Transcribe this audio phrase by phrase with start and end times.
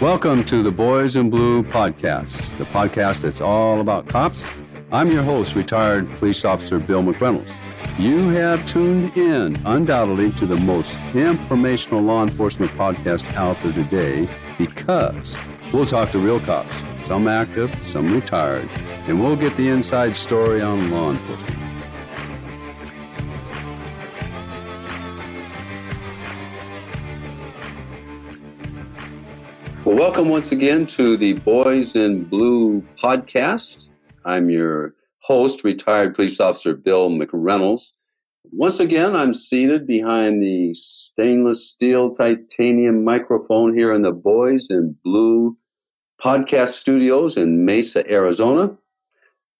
[0.00, 4.50] Welcome to the Boys in Blue podcast, the podcast that's all about cops.
[4.90, 7.52] I'm your host, retired police officer Bill McReynolds.
[7.98, 14.26] You have tuned in undoubtedly to the most informational law enforcement podcast out there today
[14.56, 15.38] because
[15.70, 18.70] we'll talk to real cops, some active, some retired,
[19.06, 21.69] and we'll get the inside story on law enforcement.
[29.90, 33.88] Well, welcome once again to the Boys in Blue podcast.
[34.24, 37.90] I'm your host, retired police officer Bill McReynolds.
[38.52, 44.94] Once again, I'm seated behind the stainless steel titanium microphone here in the Boys in
[45.02, 45.58] Blue
[46.22, 48.70] podcast studios in Mesa, Arizona.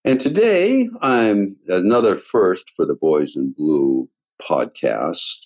[0.05, 4.09] And today, I'm another first for the Boys in Blue
[4.41, 5.39] podcast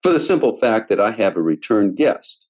[0.00, 2.46] for the simple fact that I have a return guest.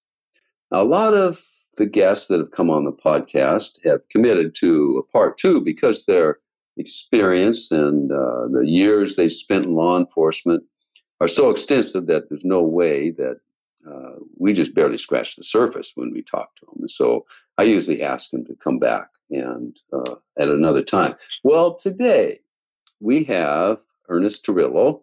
[0.70, 1.42] A lot of
[1.78, 6.04] the guests that have come on the podcast have committed to a part two because
[6.04, 6.38] their
[6.76, 10.62] experience and uh, the years they spent in law enforcement
[11.20, 13.40] are so extensive that there's no way that
[13.88, 16.76] uh, we just barely scratch the surface when we talk to them.
[16.80, 17.24] And so
[17.56, 21.14] I usually ask them to come back and uh, at another time.
[21.42, 22.40] Well, today
[23.00, 25.02] we have Ernest Torillo.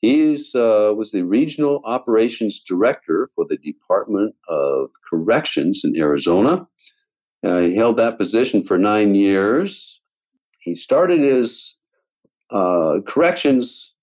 [0.00, 6.66] He uh, was the regional operations director for the Department of Corrections in Arizona.
[7.44, 10.00] Uh, he held that position for nine years.
[10.60, 11.76] He started his
[12.50, 13.94] uh, corrections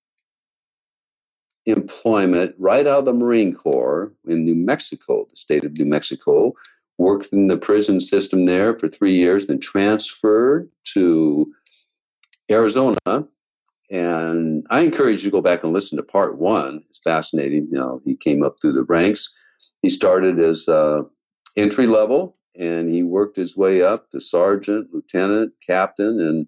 [1.65, 6.53] employment right out of the Marine Corps in New Mexico, the state of New Mexico.
[6.99, 11.53] Worked in the prison system there for three years, then transferred to
[12.49, 12.97] Arizona
[13.89, 16.83] and I encourage you to go back and listen to part one.
[16.89, 17.67] It's fascinating.
[17.71, 19.33] You know, he came up through the ranks.
[19.81, 20.97] He started as uh,
[21.55, 26.47] entry level and he worked his way up to sergeant, lieutenant, captain, and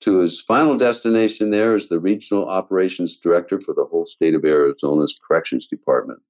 [0.00, 4.44] to his final destination there as the regional operations director for the whole state of
[4.44, 6.20] Arizona's corrections department.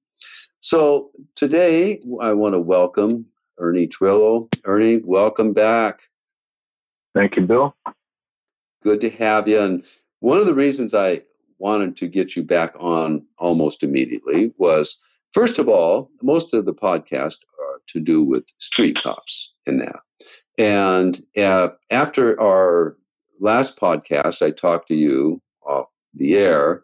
[0.61, 3.25] So today I want to welcome
[3.59, 4.49] Ernie Torillo.
[4.65, 6.01] Ernie, welcome back.
[7.13, 7.75] Thank you, Bill.
[8.81, 9.59] Good to have you.
[9.59, 9.83] And
[10.19, 11.21] one of the reasons I
[11.59, 14.97] wanted to get you back on almost immediately was
[15.33, 19.99] first of all, most of the podcast are to do with street cops and that.
[20.57, 22.97] And uh, after our
[23.39, 26.83] last podcast, I talked to you off the air,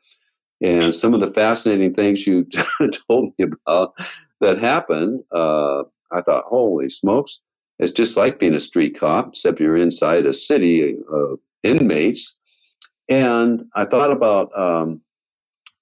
[0.61, 2.47] and some of the fascinating things you
[3.07, 3.93] told me about
[4.39, 7.39] that happened, uh, I thought, holy smokes,
[7.79, 12.37] it's just like being a street cop, except you're inside a city of inmates
[13.09, 15.01] and I thought about um,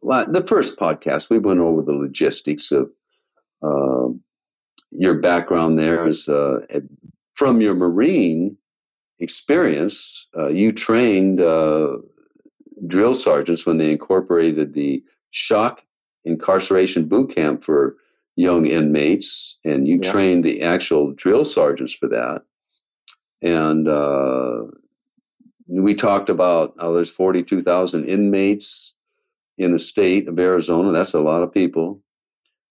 [0.02, 1.30] the first podcast.
[1.30, 2.90] We went over the logistics of
[3.64, 4.10] uh,
[4.92, 6.60] your background there is uh,
[7.34, 8.58] from your Marine
[9.20, 10.28] experience.
[10.38, 11.98] Uh, you trained uh,
[12.88, 15.84] drill sergeants when they incorporated the shock
[16.26, 17.96] incarceration boot camp for
[18.36, 20.12] young inmates, and you yeah.
[20.12, 22.42] trained the actual drill sergeants for that.
[23.42, 24.66] And uh,
[25.72, 28.94] we talked about there's 42,000 inmates
[29.58, 30.92] in the state of Arizona.
[30.92, 32.02] That's a lot of people.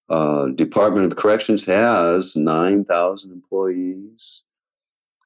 [0.08, 4.42] Uh, Department of Corrections has 9,000 employees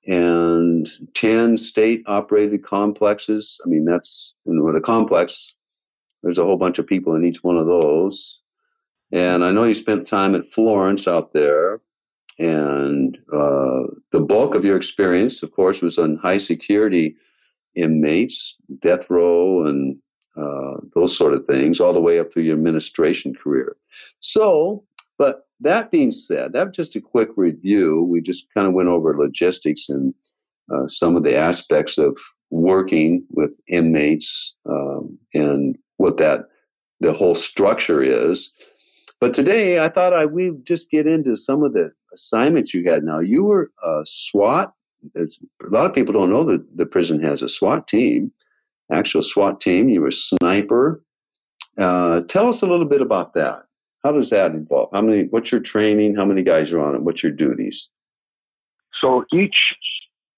[0.07, 3.61] and 10 state operated complexes.
[3.65, 5.57] I mean, that's know, a complex,
[6.23, 8.43] there's a whole bunch of people in each one of those.
[9.11, 11.81] And I know you spent time at Florence out there.
[12.39, 17.17] And uh, the bulk of your experience, of course, was on high security
[17.75, 19.97] inmates, death row, and
[20.37, 23.77] uh, those sort of things, all the way up through your administration career.
[24.21, 24.85] So,
[25.19, 28.03] but that being said, that's just a quick review.
[28.03, 30.13] We just kind of went over logistics and
[30.73, 32.19] uh, some of the aspects of
[32.51, 36.47] working with inmates um, and what that
[37.01, 38.53] the whole structure is.
[39.21, 43.05] But today, I thought I we'd just get into some of the assignments you had.
[43.05, 44.73] Now, you were a SWAT
[45.17, 45.27] a
[45.71, 48.33] lot of people don't know that the prison has a SWAT team,
[48.93, 49.89] actual SWAT team.
[49.89, 51.03] You were a sniper.
[51.79, 53.65] Uh, tell us a little bit about that.
[54.05, 54.91] How does that involve?
[54.93, 55.25] How many?
[55.25, 56.15] What's your training?
[56.15, 57.03] How many guys are on it?
[57.03, 57.89] What's your duties?
[59.01, 59.57] So each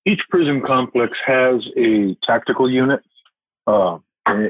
[0.07, 3.01] each prison complex has a tactical unit.
[3.67, 3.99] Uh,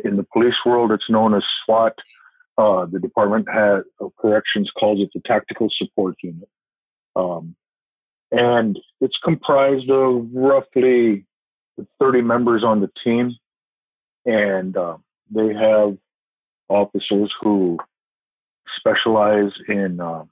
[0.05, 1.95] in, the police world, it's known as SWAT.
[2.59, 3.47] Uh, the Department
[4.01, 6.49] of Corrections calls it the Tactical Support Unit.
[7.15, 7.55] Um,
[8.31, 11.27] and it's comprised of roughly
[12.01, 13.37] 30 members on the team,
[14.25, 14.97] and uh,
[15.31, 15.97] they have
[16.69, 17.79] officers who
[18.79, 20.25] specialize in uh,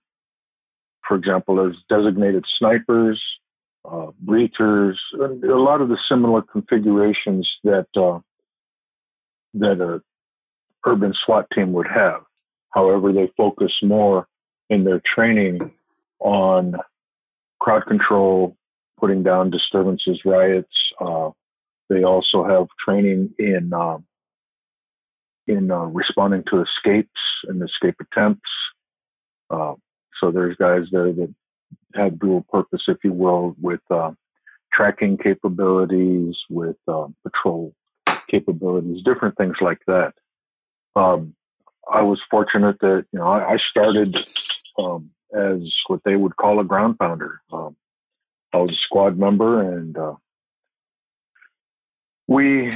[1.06, 3.22] for example, as designated snipers,
[3.84, 8.18] uh, breachers, a lot of the similar configurations that uh,
[9.54, 10.02] that a
[10.86, 12.22] urban SWAT team would have.
[12.70, 14.26] However, they focus more
[14.70, 15.70] in their training
[16.18, 16.76] on
[17.64, 18.54] crowd control,
[19.00, 20.76] putting down disturbances, riots.
[21.00, 21.30] Uh,
[21.88, 24.04] they also have training in um,
[25.46, 28.50] in uh, responding to escapes and escape attempts.
[29.50, 29.74] Uh,
[30.20, 31.34] so there's guys there that
[31.94, 34.10] have dual purpose, if you will, with uh,
[34.72, 37.74] tracking capabilities, with uh, patrol
[38.30, 40.12] capabilities, different things like that.
[40.96, 41.34] Um,
[41.90, 44.16] I was fortunate that you know I, I started
[44.78, 47.40] um, as what they would call a ground pounder.
[47.52, 47.76] Um,
[48.52, 50.14] I was a squad member, and uh,
[52.28, 52.72] we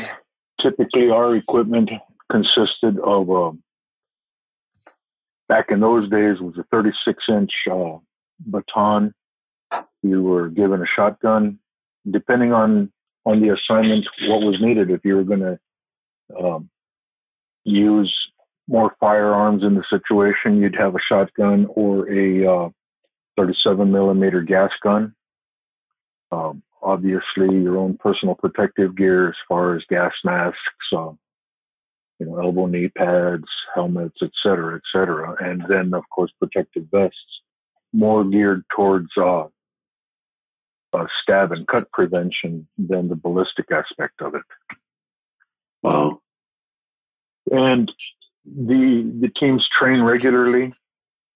[0.61, 1.91] typically our equipment
[2.31, 3.63] consisted of um,
[5.49, 7.99] back in those days was a 36 inch uh,
[8.41, 9.15] baton.
[10.03, 11.59] You were given a shotgun,
[12.11, 12.93] depending on
[13.25, 14.91] on the assignment, what was needed.
[14.91, 15.59] If you were going to
[16.39, 16.71] um,
[17.65, 18.15] use
[18.69, 22.69] more firearms in the situation, you'd have a shotgun or a uh,
[23.39, 25.15] 37 millimeter gas gun.
[26.31, 30.59] Um, obviously, your own personal protective gear as far as gas masks,
[30.95, 31.13] uh,
[32.19, 33.45] you know, elbow knee pads,
[33.75, 35.35] helmets, et cetera, et cetera.
[35.41, 37.17] And then, of course, protective vests,
[37.95, 39.45] more geared towards uh,
[40.93, 44.43] uh, stab and cut prevention than the ballistic aspect of it.
[45.83, 46.21] Wow.
[47.51, 47.91] And
[48.57, 50.75] the the teams train regularly.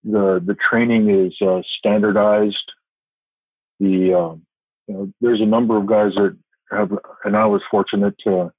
[0.05, 2.73] The the training is uh, standardized.
[3.81, 4.43] The um,
[4.87, 6.37] you know, there's a number of guys that
[6.71, 6.91] have,
[7.25, 8.53] and I was fortunate to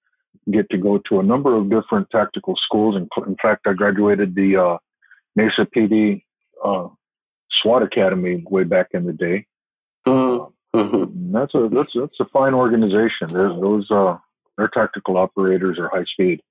[0.52, 2.96] get to go to a number of different tactical schools.
[2.96, 4.78] And in fact, I graduated the uh,
[5.36, 6.24] Mesa PD
[6.64, 6.88] uh,
[7.62, 9.46] SWAT Academy way back in the day.
[10.06, 10.48] Uh-huh.
[10.74, 11.06] Uh-huh.
[11.32, 13.28] That's a that's that's a fine organization.
[13.28, 14.18] There's those uh,
[14.58, 16.42] their tactical operators are high speed.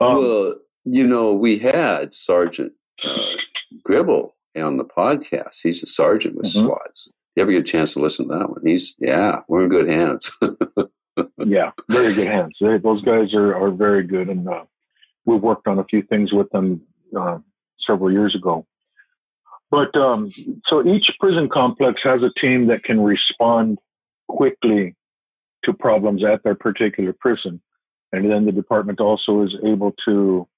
[0.00, 0.54] Um, well,
[0.84, 2.72] you know, we had Sergeant
[3.04, 3.36] uh,
[3.82, 5.60] Gribble on the podcast.
[5.62, 6.66] He's a sergeant with mm-hmm.
[6.66, 7.12] SWATs.
[7.36, 8.62] You ever get a chance to listen to that one?
[8.64, 10.36] He's yeah, we're in good hands.
[11.38, 12.56] yeah, very good hands.
[12.60, 14.64] They, those guys are, are very good, and uh,
[15.24, 16.80] we've worked on a few things with them
[17.16, 17.38] uh,
[17.86, 18.66] several years ago.
[19.70, 20.32] But um,
[20.66, 23.78] so each prison complex has a team that can respond
[24.28, 24.96] quickly
[25.64, 27.60] to problems at their particular prison,
[28.12, 30.48] and then the department also is able to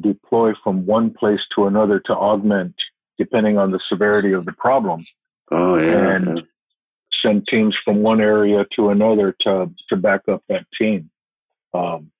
[0.00, 2.74] deploy from one place to another to augment,
[3.18, 5.04] depending on the severity of the problem.
[5.50, 6.16] Oh yeah.
[6.16, 6.42] And
[7.24, 11.10] send teams from one area to another to to back up that team.
[11.72, 12.10] Um,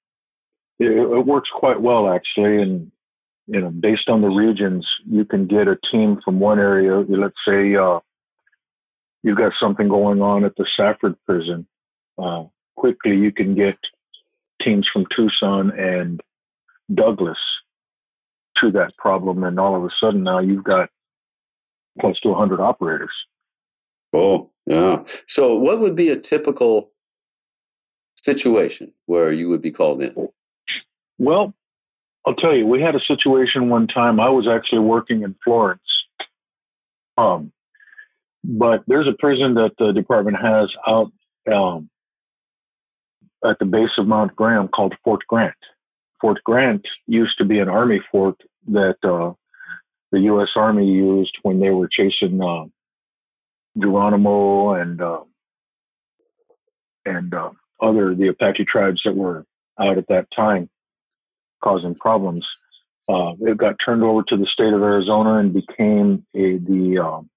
[0.79, 2.91] it, it, works quite well actually, and
[3.47, 7.05] you know, based on the regions, you can get a team from one area.
[7.09, 8.01] Let's say uh,
[9.23, 11.67] you've got something going on at the Safford prison.
[12.19, 12.45] Uh,
[12.77, 13.79] quickly, you can get
[14.63, 16.21] teams from Tucson and
[16.93, 17.39] Douglas
[18.61, 20.91] to that problem, and all of a sudden now you've got
[22.01, 23.13] close to 100 operators.
[24.13, 25.05] Oh, yeah.
[25.27, 26.93] So, what would be a typical
[28.23, 30.29] situation where you would be called in?
[31.19, 31.53] Well,
[32.27, 34.19] I'll tell you, we had a situation one time.
[34.19, 35.83] I was actually working in Florence.
[37.19, 37.53] Um,
[38.43, 41.13] but there's a prison that the department has out
[41.53, 41.91] um,
[43.45, 45.55] at the base of Mount Graham called Fort Grant.
[46.21, 48.37] Fort Grant used to be an army fort
[48.69, 49.33] that uh,
[50.13, 50.49] the U.S.
[50.57, 52.65] Army used when they were chasing uh,
[53.79, 55.21] Geronimo and uh,
[57.05, 59.45] and uh, other the Apache tribes that were
[59.79, 60.71] out at that time,
[61.63, 62.47] causing problems.
[63.09, 67.29] Uh, it got turned over to the state of Arizona and became a the um,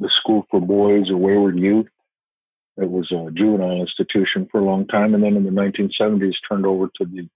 [0.00, 1.88] the school for boys or wayward youth.
[2.76, 6.64] It was a juvenile institution for a long time, and then in the 1970s, turned
[6.64, 7.28] over to the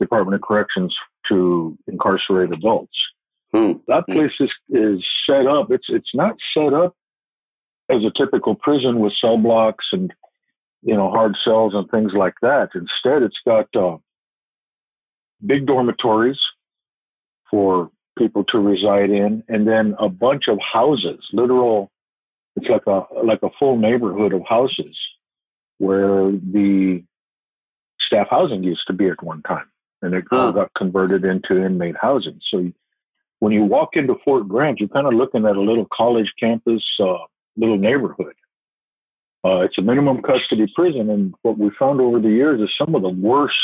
[0.00, 0.94] Department of Corrections
[1.28, 2.96] to incarcerate adults.
[3.54, 3.72] Hmm.
[3.86, 5.70] That place is, is set up.
[5.70, 6.96] It's it's not set up
[7.88, 10.12] as a typical prison with cell blocks and
[10.82, 12.70] you know hard cells and things like that.
[12.74, 13.98] Instead, it's got uh,
[15.44, 16.38] big dormitories
[17.50, 21.90] for people to reside in, and then a bunch of houses, literal.
[22.56, 24.96] It's like a like a full neighborhood of houses
[25.78, 27.02] where the
[28.06, 29.66] staff housing used to be at one time,
[30.04, 30.52] and it huh.
[30.52, 32.40] got converted into inmate housing.
[32.50, 32.70] So
[33.40, 36.82] when you walk into Fort Grant, you're kind of looking at a little college campus,
[37.00, 37.18] uh,
[37.56, 38.34] little neighborhood.
[39.44, 42.94] Uh, it's a minimum custody prison, and what we found over the years is some
[42.94, 43.54] of the worst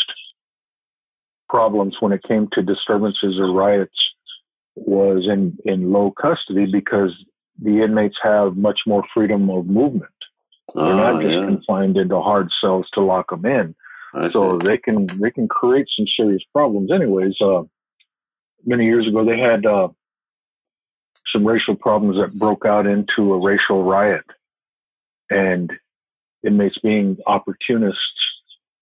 [1.49, 3.97] problems when it came to disturbances or riots
[4.77, 7.11] was in in low custody because
[7.61, 10.11] the inmates have much more freedom of movement.
[10.75, 11.45] They're not Ah, just yeah.
[11.45, 13.75] confined into hard cells to lock them in.
[14.15, 14.67] I so see.
[14.67, 16.91] they can they can create some serious problems.
[16.93, 17.63] Anyways, uh,
[18.65, 19.89] many years ago they had uh,
[21.33, 24.25] some racial problems that broke out into a racial riot,
[25.29, 25.73] and
[26.45, 27.99] inmates being opportunists,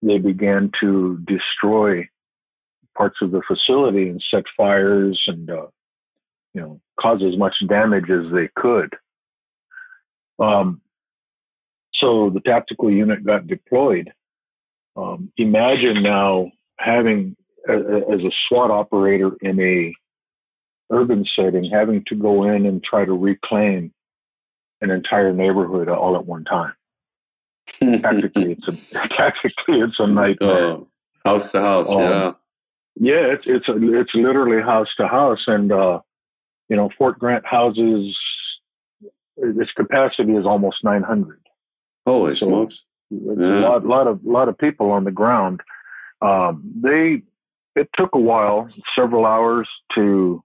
[0.02, 2.08] they began to destroy
[2.96, 5.66] parts of the facility and set fires and uh,
[6.54, 8.94] you know cause as much damage as they could.
[10.38, 10.80] Um,
[12.00, 14.12] so the tactical unit got deployed.
[14.98, 17.36] Um, imagine now having
[17.68, 19.94] a, a- as a SWAT operator in a
[20.90, 23.92] urban setting, having to go in and try to reclaim
[24.80, 26.72] an entire neighborhood all at one time.
[27.80, 28.72] Tactically, it's a
[29.08, 30.56] tactically it's a nightmare.
[30.56, 30.88] Oh,
[31.24, 32.32] house to house, Um, yeah.
[33.00, 36.00] Yeah, it's it's a, it's literally house to house, and uh,
[36.68, 38.16] you know Fort Grant houses
[39.36, 41.38] its capacity is almost 900.
[42.06, 42.82] Holy so- smokes.
[43.10, 43.60] Yeah.
[43.60, 45.60] a lot, lot of lot of people on the ground.
[46.20, 47.22] Um, they
[47.78, 50.42] it took a while, several hours to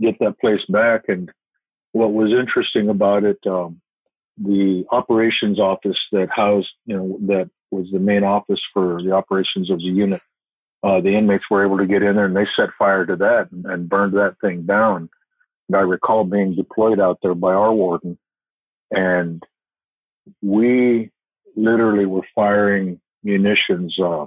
[0.00, 1.02] get that place back.
[1.08, 1.30] And
[1.92, 3.80] what was interesting about it, um,
[4.38, 9.70] the operations office that housed, you know, that was the main office for the operations
[9.70, 10.22] of the unit.
[10.82, 13.48] Uh, the inmates were able to get in there and they set fire to that
[13.52, 15.08] and, and burned that thing down.
[15.68, 18.18] And I recall being deployed out there by our warden,
[18.90, 19.42] and
[20.42, 21.10] we
[21.56, 24.26] literally we were firing munitions, uh,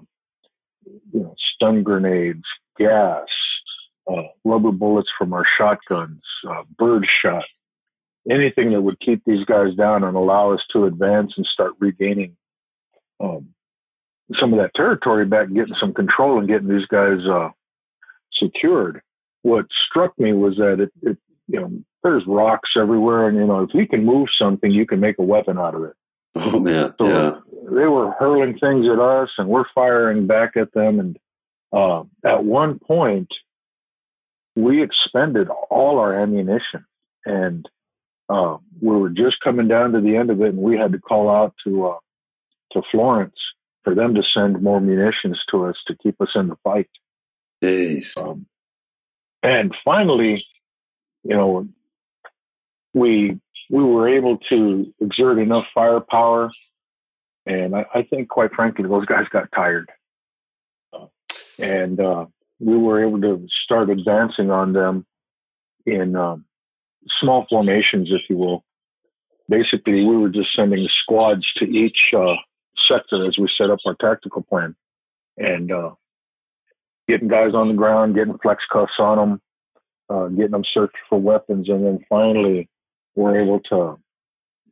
[0.86, 2.44] you know, stun grenades,
[2.77, 3.25] gas,
[4.10, 7.46] uh, rubber bullets from our shotguns, uh, bird shot,
[8.29, 12.36] anything that would keep these guys down and allow us to advance and start regaining
[13.20, 13.48] um,
[14.39, 17.50] some of that territory back, getting some control and getting these guys uh,
[18.34, 19.01] secured.
[19.44, 21.17] What struck me was that it, it,
[21.48, 21.72] you know,
[22.03, 25.24] there's rocks everywhere, and you know, if you can move something, you can make a
[25.24, 25.94] weapon out of it.
[26.36, 27.39] Oh man, So yeah.
[27.63, 31.00] they were hurling things at us, and we're firing back at them.
[31.00, 31.20] And
[31.72, 33.30] uh, at one point,
[34.56, 36.86] we expended all our ammunition,
[37.25, 37.68] and
[38.30, 41.00] uh, we were just coming down to the end of it, and we had to
[41.00, 42.00] call out to uh,
[42.74, 43.36] to Florence
[43.84, 46.89] for them to send more munitions to us to keep us in the fight.
[47.63, 48.18] Jeez.
[48.18, 48.46] Um,
[49.44, 50.46] and finally,
[51.24, 51.68] you know,
[52.94, 56.51] we we were able to exert enough firepower,
[57.45, 59.89] and I, I think, quite frankly, those guys got tired,
[61.60, 62.25] and uh,
[62.60, 65.05] we were able to start advancing on them
[65.86, 66.45] in um,
[67.22, 68.63] small formations, if you will.
[69.48, 72.36] Basically, we were just sending squads to each uh,
[72.88, 74.75] sector as we set up our tactical plan,
[75.38, 75.91] and uh,
[77.07, 79.41] getting guys on the ground, getting flex cuffs on them,
[80.10, 82.69] uh, getting them searched for weapons, and then finally
[83.15, 83.98] we're able to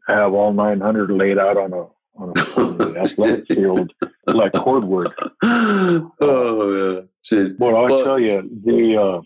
[0.07, 3.91] have all 900 laid out on a on a, on the athletic field
[4.27, 5.11] like cordwood.
[5.41, 7.01] oh yeah.
[7.25, 7.57] Jeez.
[7.57, 9.21] But I'll Well- tell you, the uh,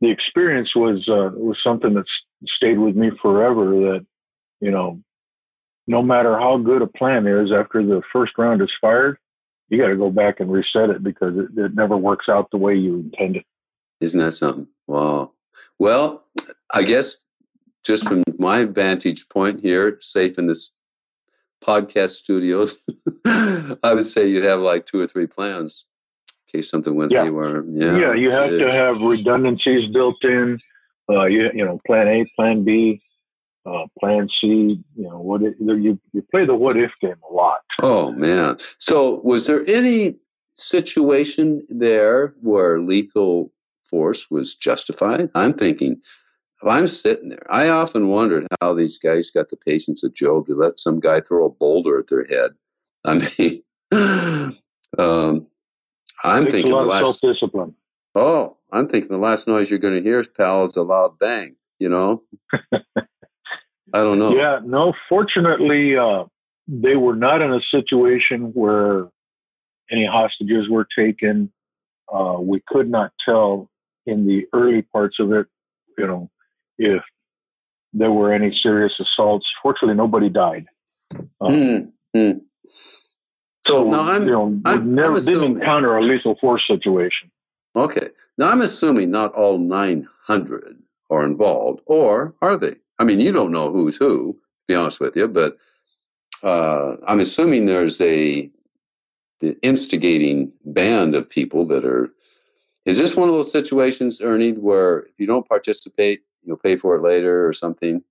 [0.00, 2.04] the experience was uh, was something that
[2.56, 3.64] stayed with me forever.
[3.70, 4.06] That
[4.60, 5.00] you know,
[5.86, 9.18] no matter how good a plan is, after the first round is fired,
[9.68, 12.56] you got to go back and reset it because it, it never works out the
[12.58, 13.42] way you intended.
[14.00, 14.68] Isn't that something?
[14.86, 15.32] Wow.
[15.80, 16.24] Well,
[16.72, 17.18] I guess
[17.84, 20.70] just from my vantage point here, safe in this
[21.64, 22.66] podcast studio,
[23.24, 25.84] I would say you'd have like two or three plans
[26.52, 27.22] in case something went Yeah.
[27.22, 27.64] anywhere.
[27.68, 27.98] Yeah.
[27.98, 30.58] Yeah, you have to have redundancies built in.
[31.10, 33.00] Uh, you you know, plan A, plan B,
[33.64, 34.46] uh, plan C.
[34.96, 37.60] You know, what it, you you play the what if game a lot.
[37.80, 38.58] Oh man.
[38.78, 40.16] So was there any
[40.56, 43.50] situation there where lethal
[43.84, 45.30] force was justified?
[45.34, 46.02] I'm thinking if
[46.62, 50.54] I'm sitting there, I often wondered how these guys got the patience of Job to
[50.54, 52.50] let some guy throw a boulder at their head.
[53.04, 53.62] I mean
[54.98, 55.46] um,
[56.24, 57.74] I'm Takes thinking the last discipline.
[58.14, 61.88] oh, I'm thinking the last noise you're gonna hear, pal, is a loud bang, you
[61.88, 62.22] know?
[62.72, 64.34] I don't know.
[64.34, 64.92] Yeah, no.
[65.08, 66.24] Fortunately, uh,
[66.66, 69.08] they were not in a situation where
[69.90, 71.50] any hostages were taken.
[72.12, 73.70] Uh, we could not tell
[74.06, 75.46] in the early parts of it,
[75.96, 76.30] you know,
[76.78, 77.02] if
[77.92, 79.46] there were any serious assaults.
[79.62, 80.66] Fortunately, nobody died.
[81.40, 81.78] Uh, Hmm,
[82.14, 82.30] hmm.
[83.66, 87.30] So now I'm you know, I'm- I'm never didn't encounter a lethal force situation.
[87.76, 88.08] Okay.
[88.38, 90.78] Now I'm assuming not all 900
[91.10, 92.76] are involved, or are they?
[92.98, 95.56] I mean, you don't know who's who, to be honest with you, but
[96.42, 98.50] uh, I'm assuming there's a
[99.40, 102.10] the instigating band of people that are.
[102.86, 106.96] Is this one of those situations, Ernie, where if you don't participate, you'll pay for
[106.96, 108.02] it later or something?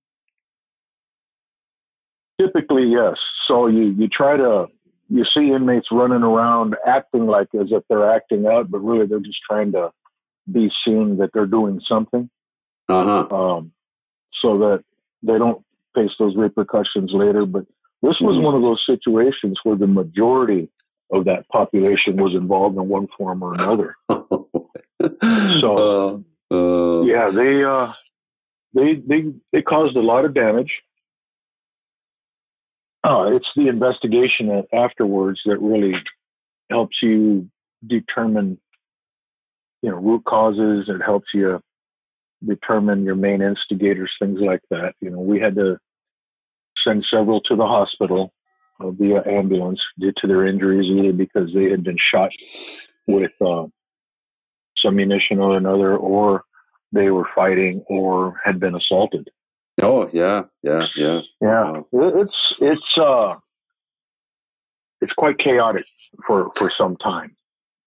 [2.39, 3.15] Typically, yes.
[3.47, 4.67] So you you try to
[5.09, 9.19] you see inmates running around acting like as if they're acting out, but really they're
[9.19, 9.91] just trying to
[10.51, 12.29] be seen that they're doing something.
[12.87, 13.27] Uh-huh.
[13.35, 13.71] Um,
[14.41, 14.83] so that
[15.23, 15.63] they don't
[15.95, 17.45] face those repercussions later.
[17.45, 17.65] But
[18.03, 18.43] this was Mhm.
[18.43, 20.69] one of those situations where the majority
[21.11, 23.95] of that population was involved in one form or another.
[25.59, 27.93] so, uh, uh, Yeah, they uh,
[28.77, 30.71] they they they caused a lot of damage.
[33.03, 35.93] Uh, it's the investigation afterwards that really
[36.69, 37.49] helps you
[37.85, 38.59] determine,
[39.81, 40.89] you know, root causes.
[40.89, 41.61] It helps you
[42.45, 44.93] determine your main instigators, things like that.
[44.99, 45.79] You know, we had to
[46.85, 48.33] send several to the hospital
[48.79, 52.31] uh, via ambulance due to their injuries, either because they had been shot
[53.07, 53.65] with uh,
[54.83, 56.43] some munition or another, or
[56.91, 59.29] they were fighting or had been assaulted.
[59.81, 61.21] oh, yeah, yeah, yeah.
[61.41, 62.21] Yeah, Wow.
[62.21, 63.35] It's it's uh
[65.01, 65.85] it's quite chaotic
[66.25, 67.35] for for some time.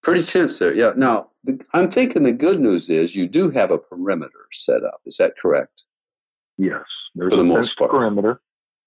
[0.03, 0.73] Pretty tense there.
[0.73, 0.93] Yeah.
[0.95, 1.29] Now,
[1.73, 5.01] I'm thinking the good news is you do have a perimeter set up.
[5.05, 5.83] Is that correct?
[6.57, 6.83] Yes,
[7.15, 7.91] there's For the a most part.
[7.91, 8.41] perimeter.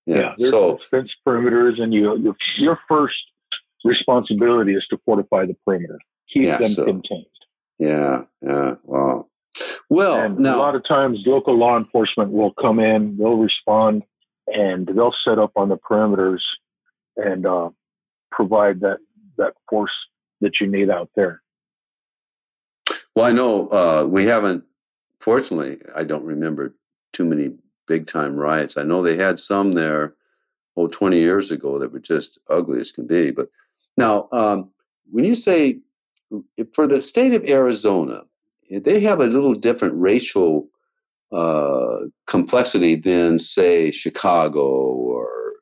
[0.07, 3.15] Yeah, there's so, fenced perimeters, and you, you your first
[3.85, 5.99] responsibility is to fortify the perimeter,
[6.33, 7.27] keep Yeah, them so- contained.
[7.79, 8.75] yeah, yeah.
[8.85, 9.29] Wow.
[9.91, 14.03] Well, and now, a lot of times, local law enforcement will come in, they'll respond,
[14.47, 16.41] and they'll set up on the perimeters
[17.17, 17.71] and uh,
[18.31, 18.99] provide that
[19.37, 19.93] that force
[20.41, 21.43] that you need out there.
[23.15, 24.65] well, I know uh, we haven't.
[25.21, 26.75] Fortunately, I don't remember
[27.13, 27.55] too many
[27.87, 28.77] big time riots.
[28.77, 30.15] I know they had some there,
[30.77, 33.31] oh, 20 years ago that were just ugly as can be.
[33.31, 33.49] But
[33.97, 34.71] now, um,
[35.11, 35.81] when you say
[36.73, 38.25] for the state of Arizona,
[38.71, 40.69] they have a little different racial
[41.33, 45.53] uh, complexity than, say, Chicago or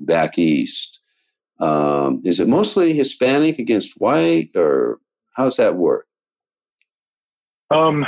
[0.00, 1.00] back east.
[1.60, 4.98] Um, is it mostly Hispanic against white, or
[5.34, 6.06] how's that work?
[7.70, 8.06] Um,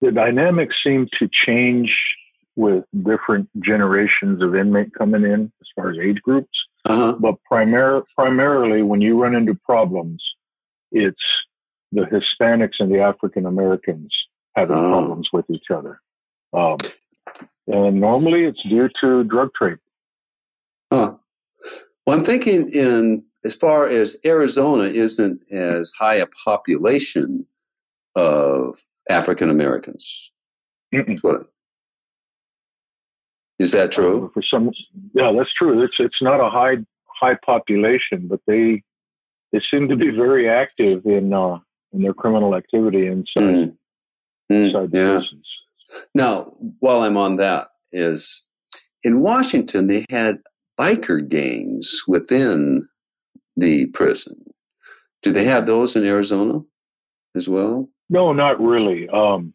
[0.00, 1.94] the dynamics seem to change
[2.56, 6.50] with different generations of inmate coming in as far as age groups.
[6.84, 7.12] Uh-huh.
[7.12, 10.22] But primar- primarily, when you run into problems,
[10.90, 11.22] it's
[11.92, 14.14] the Hispanics and the African Americans
[14.56, 14.90] having Oh.
[14.90, 16.00] problems with each other.
[16.52, 16.78] Um,
[17.66, 19.78] and normally it's due to drug trade.
[20.92, 21.14] Huh.
[22.06, 27.46] Well, I'm thinking in as far as Arizona isn't as high a population
[28.16, 30.32] of African Americans.
[33.58, 34.26] Is that true?
[34.26, 34.70] Uh, for some,
[35.14, 35.82] yeah, that's true.
[35.82, 38.82] It's it's not a high high population, but they
[39.52, 41.58] they seem to be very active in uh,
[41.92, 43.76] in their criminal activity inside Mm.
[44.50, 45.18] Mm, inside yeah.
[45.18, 45.46] prisons.
[46.14, 48.44] Now, while I'm on that, is
[49.02, 50.40] in Washington they had
[50.78, 52.86] biker gangs within
[53.56, 54.36] the prison.
[55.22, 56.60] Do they have those in Arizona
[57.34, 57.88] as well?
[58.10, 59.08] No, not really.
[59.08, 59.52] Um,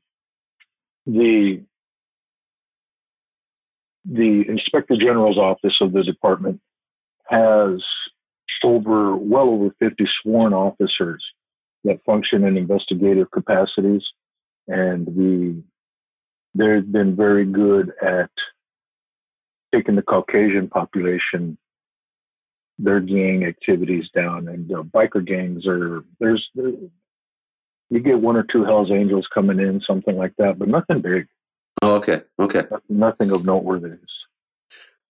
[1.06, 1.64] the
[4.06, 6.60] the inspector general's office of the department
[7.30, 7.82] has
[8.64, 11.24] over well over 50 sworn officers
[11.84, 14.04] that function in investigative capacities
[14.68, 15.62] and the
[16.56, 18.30] they've been very good at
[19.74, 21.58] taking the caucasian population
[22.80, 26.72] their gang activities down and uh, biker gangs are there's there,
[27.90, 31.28] you get one or two Hell's Angels coming in, something like that, but nothing big,
[31.84, 32.64] Oh, okay, okay.
[32.72, 34.00] nothing, nothing of noteworthiness.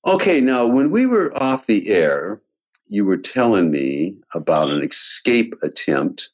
[0.05, 2.41] Okay, now when we were off the air,
[2.89, 6.31] you were telling me about an escape attempt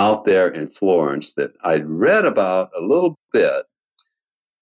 [0.00, 3.64] out there in Florence that I'd read about a little bit,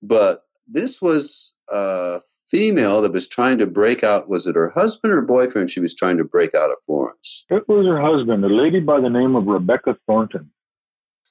[0.02, 4.28] but this was a female that was trying to break out.
[4.28, 5.70] Was it her husband or boyfriend?
[5.70, 7.44] She was trying to break out of Florence.
[7.50, 10.50] It was her husband, a lady by the name of Rebecca Thornton,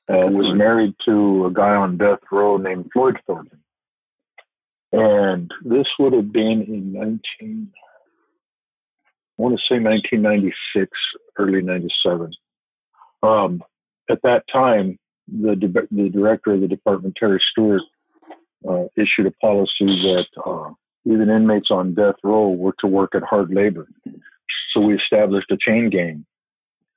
[0.09, 0.57] uh, was Thornton.
[0.57, 3.59] married to a guy on death row named Floyd Thornton.
[4.93, 10.89] And this would have been in 19, I want to say 1996,
[11.37, 12.31] early 97.
[13.21, 13.61] Um,
[14.09, 15.55] at that time, the,
[15.91, 17.81] the director of the department, Terry Stewart,
[18.67, 20.71] uh, issued a policy that uh,
[21.05, 23.87] even inmates on death row were to work at hard labor.
[24.73, 26.25] So we established a chain gang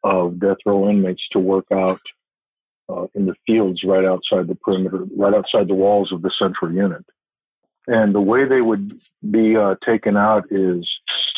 [0.03, 2.01] of death row inmates to work out
[2.89, 6.73] uh, in the fields right outside the perimeter, right outside the walls of the central
[6.73, 7.05] unit.
[7.87, 10.89] And the way they would be uh, taken out is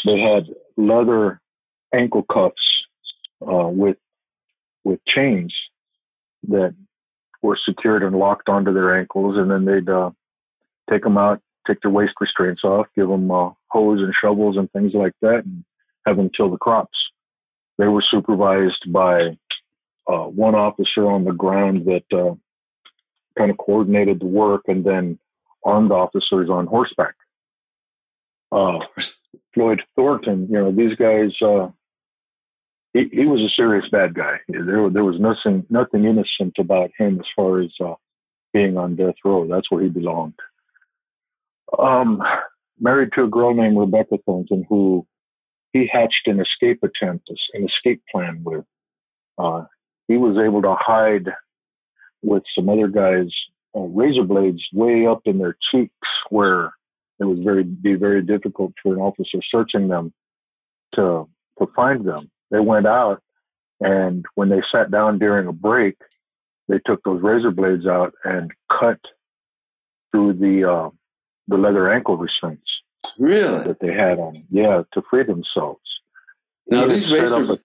[0.05, 1.41] they had leather
[1.95, 2.55] ankle cuffs
[3.43, 3.97] uh, with
[4.85, 5.55] with chains
[6.49, 6.75] that
[7.43, 10.11] were secured and locked onto their ankles, and then they'd uh,
[10.91, 14.71] take them out take their waist restraints off, give them uh, hose and shovels and
[14.73, 15.65] things like that, and
[16.07, 16.97] have them till the crops.
[17.79, 19.39] They were supervised by
[20.07, 22.35] uh, one officer on the ground that uh,
[23.39, 25.19] kind of coordinated the work, and then
[25.65, 27.15] armed officers on horseback.
[28.51, 28.81] Uh,
[29.55, 31.31] Floyd Thornton, you know, these guys.
[32.95, 34.39] He, he was a serious bad guy.
[34.49, 37.95] There, there was nothing, nothing innocent about him as far as uh,
[38.53, 39.47] being on death row.
[39.47, 40.35] That's where he belonged.
[41.79, 42.23] Um,
[42.79, 45.07] married to a girl named Rebecca Thornton, who
[45.73, 48.65] he hatched an escape attempt, an escape plan with.
[49.39, 49.65] Uh,
[50.09, 51.29] he was able to hide
[52.23, 53.31] with some other guys
[53.75, 55.95] uh, razor blades way up in their cheeks,
[56.29, 56.73] where
[57.19, 60.13] it would very be very difficult for an officer searching them
[60.95, 61.27] to
[61.59, 62.31] to find them.
[62.53, 63.23] They went out,
[63.81, 65.97] and when they sat down during a break,
[66.69, 69.01] they took those razor blades out and cut
[70.13, 70.91] through the uh,
[71.49, 72.71] the leather ankle restraints.
[73.19, 73.65] Really?
[73.65, 75.81] That they had on, yeah, to free themselves.
[76.69, 77.59] Now these razor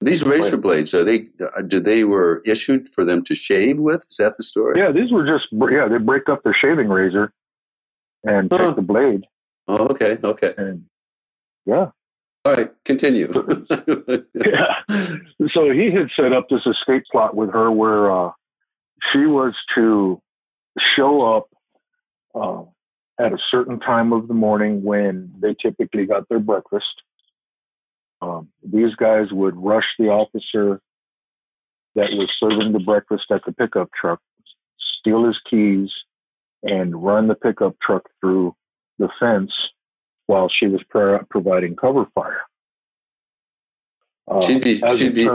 [0.00, 1.28] these razor blades are they?
[1.40, 4.04] Uh, did they were issued for them to shave with?
[4.10, 4.78] Is that the story?
[4.78, 5.88] Yeah, these were just yeah.
[5.88, 7.32] They break up their shaving razor
[8.24, 9.26] and take the blade.
[9.66, 10.54] Oh, okay, okay.
[10.56, 10.86] And
[11.66, 11.90] yeah.
[12.44, 13.32] All right, continue.
[14.34, 15.16] yeah.
[15.54, 18.32] So he had set up this escape plot with her where uh,
[19.12, 20.20] she was to
[20.96, 21.48] show up
[22.34, 22.62] uh,
[23.24, 27.02] at a certain time of the morning when they typically got their breakfast.
[28.20, 30.80] Um, these guys would rush the officer
[31.94, 34.20] that was serving the breakfast at the pickup truck,
[35.00, 35.88] steal his keys,
[36.62, 38.54] and run the pickup truck through
[38.98, 39.52] the fence
[40.28, 42.42] while she was pro- providing cover fire.
[44.30, 45.28] Uh, she'd be she'd be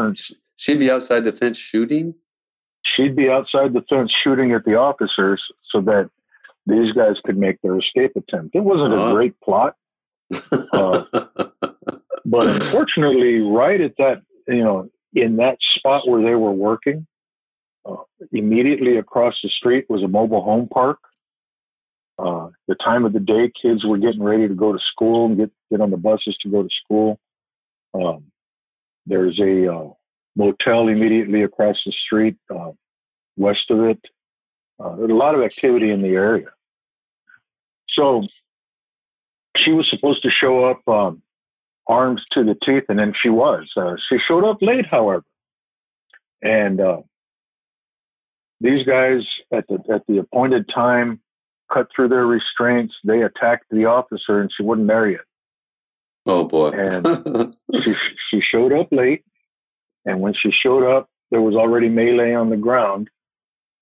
[0.55, 2.13] she'd be outside the fence shooting.
[2.95, 6.09] She'd be outside the fence shooting at the officers so that
[6.67, 8.55] these guys could make their escape attempt.
[8.55, 9.09] It wasn't uh-huh.
[9.09, 9.75] a great plot,
[10.51, 11.03] uh,
[12.25, 17.07] but unfortunately, right at that you know in that spot where they were working,
[17.85, 17.95] uh,
[18.31, 20.99] immediately across the street was a mobile home park
[22.19, 25.37] uh, the time of the day kids were getting ready to go to school and
[25.37, 27.19] get, get on the buses to go to school.
[27.93, 28.25] Um,
[29.05, 29.89] there's a uh,
[30.35, 32.71] motel immediately across the street, uh,
[33.37, 33.99] west of it.
[34.79, 36.47] Uh, there's a lot of activity in the area.
[37.89, 38.23] So
[39.57, 41.21] she was supposed to show up um,
[41.87, 43.69] to the teeth, and then she was.
[43.75, 45.23] Uh, she showed up late, however,
[46.41, 47.01] and uh,
[48.61, 49.21] these guys
[49.51, 51.19] at the at the appointed time
[51.73, 52.93] cut through their restraints.
[53.03, 55.21] They attacked the officer, and she wouldn't marry it.
[56.25, 56.69] Oh boy!
[56.69, 57.95] and she
[58.29, 59.25] she showed up late,
[60.05, 63.09] and when she showed up, there was already melee on the ground,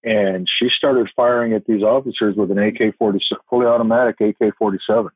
[0.03, 4.79] and she started firing at these officers with an AK forty fully automatic AK forty
[4.87, 5.11] seven.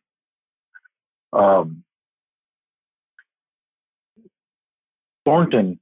[1.33, 1.83] Um,
[5.25, 5.79] Thornton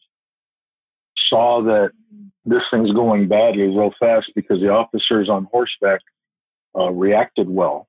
[1.30, 1.92] saw that
[2.46, 6.02] this thing's going badly real fast because the officers on horseback
[6.78, 7.88] uh, reacted well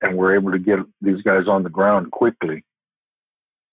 [0.00, 2.64] and were able to get these guys on the ground quickly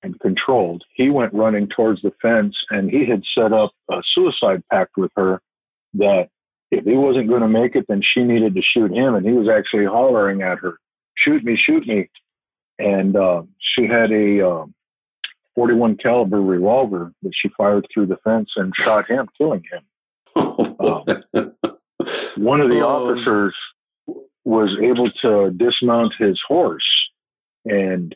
[0.04, 0.84] and controlled.
[0.94, 5.12] He went running towards the fence and he had set up a suicide pact with
[5.16, 5.42] her
[5.96, 6.30] that
[6.72, 9.16] if he wasn't going to make it, then she needed to shoot him.
[9.16, 10.78] And he was actually hollering at her,
[11.16, 12.10] shoot me, shoot me.
[12.78, 14.66] And uh, she had a uh,
[15.56, 19.84] 41 caliber revolver that she fired through the fence and shot him, killing him.
[20.36, 21.16] Uh,
[22.38, 22.88] one of the oh.
[22.88, 23.56] officers
[24.46, 26.86] was able to dismount his horse,
[27.66, 28.16] and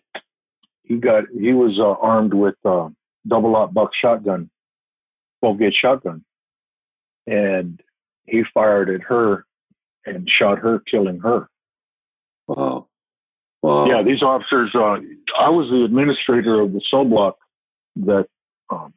[0.83, 2.89] he got he was uh, armed with uh,
[3.27, 4.49] double aught buck shotgun,
[5.39, 6.23] twelve gauge shotgun,
[7.27, 7.81] and
[8.25, 9.45] he fired at her
[10.05, 11.49] and shot her, killing her.
[12.47, 12.87] Wow.
[13.61, 13.87] Wow.
[13.87, 14.71] Yeah, these officers.
[14.73, 14.99] Uh,
[15.37, 17.37] I was the administrator of the cell block
[17.97, 18.27] that
[18.69, 18.93] um,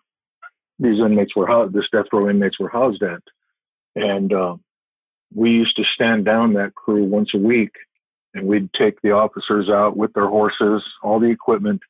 [0.79, 1.75] these inmates were housed.
[1.75, 3.23] This death row inmates were housed at,
[3.97, 4.57] and uh,
[5.35, 7.73] we used to stand down that crew once a week
[8.35, 11.83] and we'd take the officers out with their horses, all the equipment,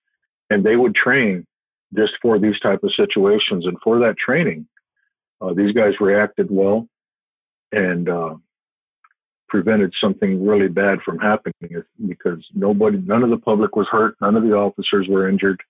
[0.51, 1.47] and they would train
[1.95, 3.65] just for these type of situations.
[3.67, 4.67] And for that training,
[5.41, 6.89] uh, these guys reacted well
[7.71, 8.35] and uh,
[9.49, 14.37] prevented something really bad from happening because nobody, none of the public was hurt, none
[14.37, 15.61] of the officers were injured.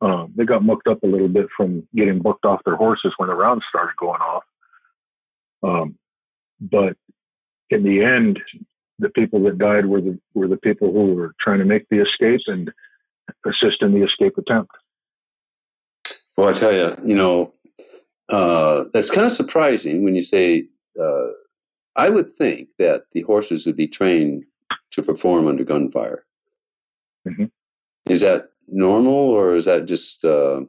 [0.00, 3.28] Um, they got mucked up a little bit from getting bucked off their horses when
[3.28, 4.44] the rounds started going off.
[5.62, 5.96] Um,
[6.60, 6.96] but
[7.74, 8.40] in the end,
[8.98, 12.00] the people that died were the were the people who were trying to make the
[12.00, 12.70] escape and
[13.44, 14.70] assist in the escape attempt.
[16.36, 17.52] Well, I tell you, you know,
[18.28, 20.68] uh, that's kind of surprising when you say.
[21.00, 21.28] Uh,
[21.96, 24.44] I would think that the horses would be trained
[24.92, 26.24] to perform under gunfire.
[27.26, 27.50] Mhm.
[28.08, 30.24] Is that normal, or is that just?
[30.24, 30.62] Uh,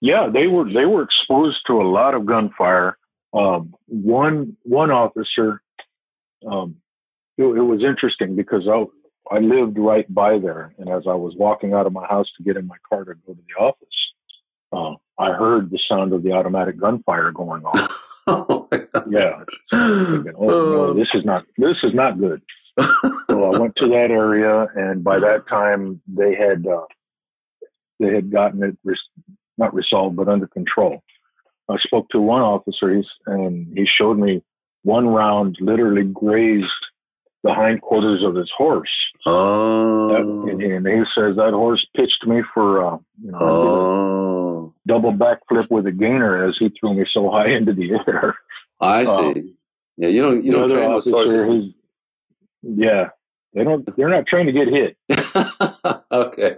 [0.00, 2.98] Yeah, they were they were exposed to a lot of gunfire.
[3.32, 5.62] Um, one one officer,
[6.46, 6.76] um,
[7.36, 8.84] it, it was interesting because I
[9.30, 12.42] I lived right by there, and as I was walking out of my house to
[12.42, 13.88] get in my car to go to the office,
[14.72, 17.88] uh, I heard the sound of the automatic gunfire going on.
[18.26, 19.08] oh my God.
[19.10, 22.42] Yeah, thinking, oh no, this is not this is not good.
[23.28, 26.86] So I went to that area, and by that time they had uh,
[27.98, 28.98] they had gotten it res-
[29.56, 31.02] not resolved, but under control.
[31.68, 34.42] I spoke to one officer, and he showed me
[34.88, 36.64] one round literally grazed
[37.44, 38.88] the hindquarters of his horse.
[39.26, 40.08] Oh.
[40.08, 44.74] That, and, and he says that horse pitched me for uh, you know oh.
[44.86, 48.34] double backflip with a gainer as he threw me so high into the air.
[48.80, 49.10] I see.
[49.10, 49.54] Um,
[49.98, 51.74] yeah, you don't you don't train those horses.
[52.62, 53.10] yeah,
[53.52, 53.84] they don't.
[53.96, 54.96] They're not trying to get hit.
[56.12, 56.56] okay.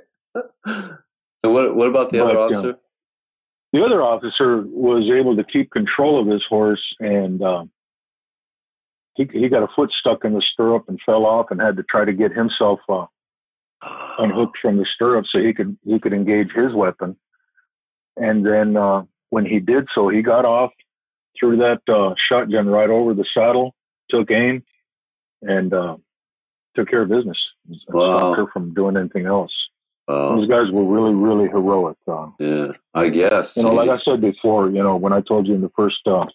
[1.42, 2.78] And what what about the But, other uh, officer?
[3.72, 7.70] The other officer was able to keep control of his horse, and um,
[9.14, 11.82] he he got a foot stuck in the stirrup and fell off, and had to
[11.82, 13.06] try to get himself uh,
[14.18, 17.16] unhooked from the stirrup so he could he could engage his weapon.
[18.16, 20.72] And then uh, when he did so, he got off,
[21.38, 23.74] threw that uh, shotgun right over the saddle,
[24.10, 24.62] took aim,
[25.42, 25.96] and uh,
[26.76, 27.38] took care of business.
[27.88, 28.18] Wow.
[28.18, 29.52] Stopped her from doing anything else.
[30.08, 31.96] Oh, Those guys were really, really heroic.
[32.06, 33.56] Uh, yeah, I guess.
[33.56, 36.00] you know, like I said before, you know, when I told you in the first
[36.06, 36.26] uh,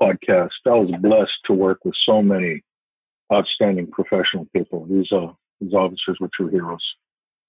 [0.00, 2.62] podcast, I was blessed to work with so many
[3.32, 4.86] outstanding professional people.
[4.86, 6.84] These uh, these officers were true heroes.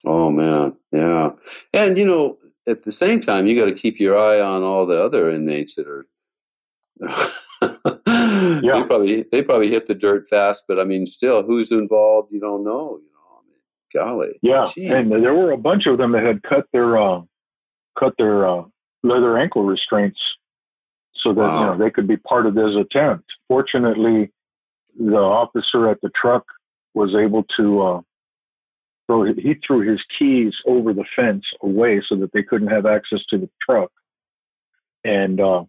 [0.05, 1.31] Oh man, yeah.
[1.73, 4.85] And you know, at the same time, you got to keep your eye on all
[4.85, 6.05] the other inmates that are.
[7.61, 8.83] They Yeah.
[8.83, 12.31] probably they probably hit the dirt fast, but I mean, still, who's involved?
[12.31, 12.99] You don't know.
[13.01, 13.59] You know, I mean,
[13.93, 14.39] golly.
[14.41, 17.21] Yeah, and there were a bunch of them that had cut their uh,
[17.97, 18.63] cut their uh,
[19.03, 20.19] leather ankle restraints
[21.17, 21.59] so that Wow.
[21.61, 23.25] you know they could be part of this attempt.
[23.47, 24.31] Fortunately,
[24.99, 26.45] the officer at the truck
[26.93, 28.01] was able to uh,
[29.07, 29.25] throw.
[29.33, 33.37] He threw his keys over the fence away so that they couldn't have access to
[33.37, 33.91] the truck,
[35.03, 35.63] and uh,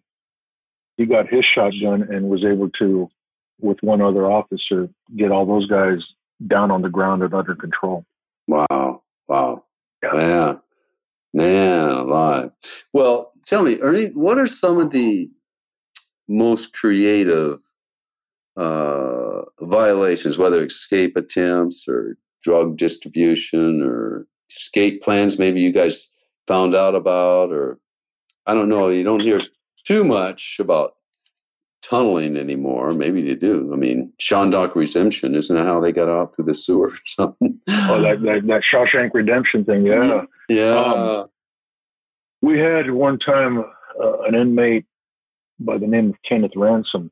[0.97, 3.09] he got his shotgun and was able to,
[3.59, 5.99] with one other officer, get all those guys
[6.47, 8.05] down on the ground and under control.
[8.47, 9.03] Wow.
[9.27, 9.63] Wow.
[10.03, 10.11] Yeah.
[10.13, 10.61] Man.
[11.33, 12.51] Man alive.
[12.93, 15.29] Well, tell me, Ernie, what are some of the
[16.27, 17.59] most creative
[18.55, 26.09] uh, violations, whether escape attempts or drug distribution or escape plans maybe you guys
[26.47, 27.77] found out about or
[28.45, 29.41] I don't know, you don't hear
[29.85, 30.95] too much about
[31.81, 32.91] tunneling anymore.
[32.91, 33.69] Maybe you do.
[33.73, 37.59] I mean, Shondock Redemption, isn't that how they got out through the sewer or something?
[37.67, 40.23] Oh, that, that, that Shawshank Redemption thing, yeah.
[40.49, 40.75] Yeah.
[40.75, 41.29] Um,
[42.41, 44.85] We had one time uh, an inmate
[45.59, 47.11] by the name of Kenneth Ransom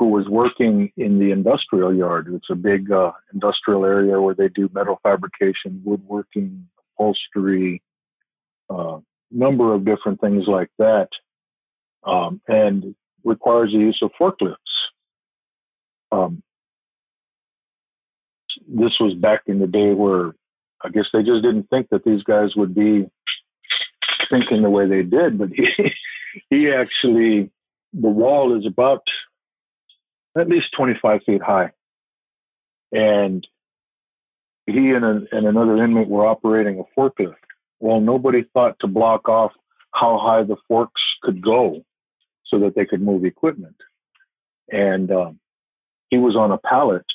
[0.00, 2.26] who was working in the industrial yard.
[2.32, 7.82] It's a big uh, industrial area where they do metal fabrication, woodworking, upholstery,
[8.70, 9.00] uh,
[9.30, 11.08] number of different things like that,
[12.04, 14.56] um, and requires the use of forklifts.
[16.10, 16.42] Um,
[18.66, 20.32] this was back in the day where
[20.82, 23.06] I guess they just didn't think that these guys would be
[24.30, 25.66] thinking the way they did, but he
[26.48, 27.50] he actually
[27.92, 29.02] the wall is about
[30.38, 31.70] at least 25 feet high,
[32.92, 33.46] and
[34.66, 37.34] he and, a, and another inmate were operating a forklift.
[37.80, 39.52] Well, nobody thought to block off
[39.92, 41.84] how high the forks could go
[42.46, 43.76] so that they could move equipment,
[44.70, 45.40] and um,
[46.10, 47.06] he was on a pallet,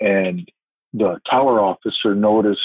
[0.00, 0.48] and
[0.92, 2.60] the tower officer noticed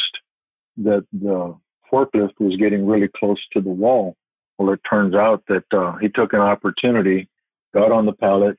[0.77, 1.55] that the
[1.91, 4.15] forklift was getting really close to the wall.
[4.63, 7.27] Well, it turns out that uh, he took an opportunity,
[7.73, 8.57] got on the pallet.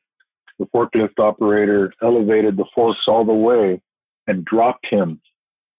[0.59, 3.81] The forklift operator elevated the forks all the way
[4.27, 5.23] and dropped him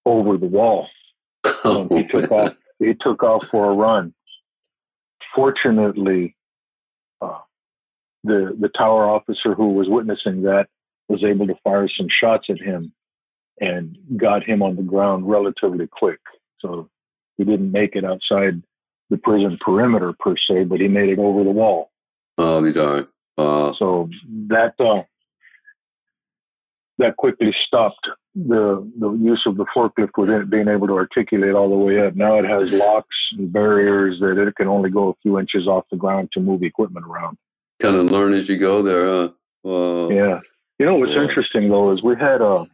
[0.03, 0.87] over the wall.
[1.63, 2.55] And he took off.
[2.79, 4.15] He took off for a run.
[5.35, 6.35] Fortunately,
[7.21, 7.39] uh,
[8.23, 10.67] the the tower officer who was witnessing that
[11.07, 12.93] was able to fire some shots at him
[13.59, 16.19] and got him on the ground relatively quick.
[16.59, 16.89] So
[17.37, 18.63] he didn't make it outside
[19.09, 21.91] the prison perimeter per se, but he made it over the wall.
[22.37, 23.07] Oh, be darned.
[23.37, 24.09] Uh, So
[24.47, 25.03] that uh,
[26.97, 31.53] that quickly stopped the the use of the forklift within it being able to articulate
[31.53, 32.15] all the way up.
[32.15, 35.85] Now it has locks and barriers that it can only go a few inches off
[35.91, 37.37] the ground to move equipment around.
[37.79, 39.29] kind of learn as you go there, huh?
[39.63, 40.09] Wow.
[40.09, 40.39] Yeah.
[40.79, 41.23] You know what's Yeah.
[41.23, 42.65] interesting though is we had a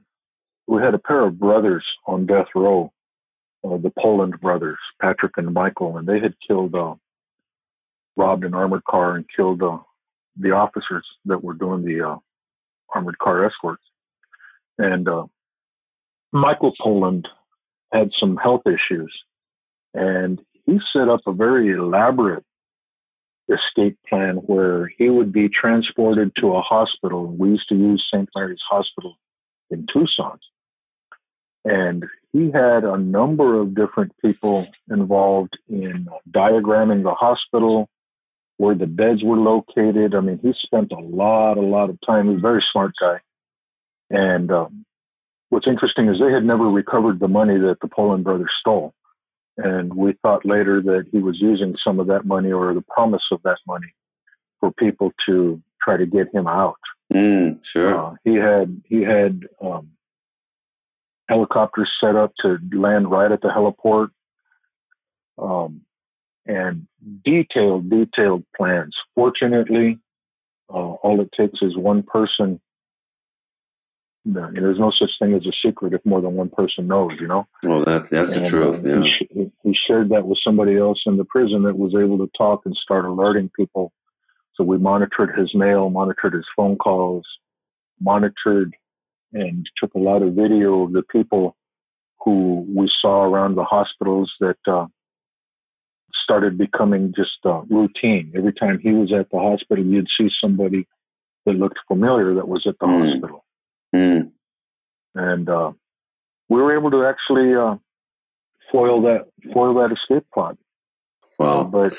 [0.68, 2.92] we had a pair of brothers on death row,
[3.64, 6.96] uh, the Poland brothers, Patrick and Michael, and they had killed, uh,
[8.16, 9.78] robbed an armored car and killed uh,
[10.38, 12.18] the officers that were doing the uh,
[12.94, 13.84] armored car escorts.
[14.78, 15.26] And uh,
[16.32, 17.28] Michael Poland
[17.92, 19.14] had some health issues,
[19.94, 22.44] and he set up a very elaborate
[23.50, 27.28] escape plan where he would be transported to a hospital.
[27.28, 28.30] We used to use St.
[28.36, 29.18] Mary's Hospital
[29.70, 30.40] in Tucson.
[31.66, 37.90] And he had a number of different people involved in diagramming the hospital,
[38.58, 40.16] where the beds were located.
[40.16, 42.30] I mean, he spent a lot, a lot of time.
[42.30, 43.18] He's a very smart guy.
[44.10, 44.86] And um,
[45.50, 48.94] what's interesting is they had never recovered the money that the Poland brothers stole.
[49.58, 53.24] And we thought later that he was using some of that money or the promise
[53.32, 53.94] of that money
[54.60, 56.80] for people to try to get him out.
[57.14, 57.98] Mm, sure.
[57.98, 59.90] Uh, he had he had um,
[61.28, 64.10] helicopters set up to land right at the heliport,
[65.38, 65.82] um,
[66.46, 66.88] and
[67.24, 68.96] detailed detailed plans.
[69.16, 70.00] Fortunately,
[70.70, 72.60] uh, all it takes is one person
[74.24, 77.48] there's no such thing as a secret if more than one person knows, you know?
[77.64, 78.86] Well, that, that's and, the truth.
[78.86, 79.12] Uh, yeah.
[79.30, 82.62] He, he, shared that with somebody else in the prison that was able to talk
[82.66, 83.92] and start alerting people.
[84.56, 87.26] So we monitored his mail, monitored his phone calls,
[88.00, 88.76] monitored
[89.34, 91.56] and took a lot of video of the people
[92.24, 94.86] who we saw around the hospitals that uh,
[96.24, 98.34] started becoming just uh, routine.
[98.36, 100.88] Every time he was at the hospital, you'd see somebody
[101.46, 103.10] that looked familiar that was at the mm.
[103.12, 103.46] hospital.
[103.96, 104.32] Mm.
[105.16, 105.72] And uh,
[106.50, 107.76] we were able to actually uh,
[108.72, 110.58] foil that foil that escape plot.
[111.40, 111.64] Wow!
[111.64, 111.94] but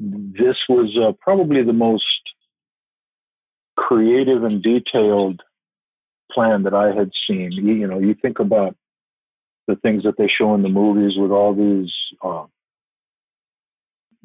[0.00, 2.04] this was uh, probably the most
[3.76, 5.42] creative and detailed
[6.32, 7.52] plan that I had seen.
[7.52, 8.76] You, you, know, you think about
[9.66, 12.44] the things that they show in the movies with all these uh,